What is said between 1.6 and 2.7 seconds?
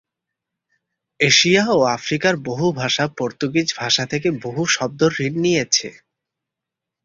ও আফ্রিকার বহু